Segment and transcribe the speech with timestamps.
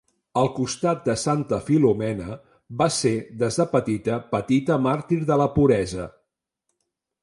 [0.43, 2.39] Al costat de Santa Filomena
[2.81, 3.13] va ser,
[3.45, 6.13] des de petita, petita màrtir de la puresa.